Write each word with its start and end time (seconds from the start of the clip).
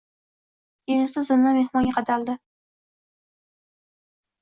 Keyin 0.85 1.03
esa 1.09 1.23
zimdan 1.27 1.57
mehmonga 1.61 1.93
qadaldi 1.99 2.39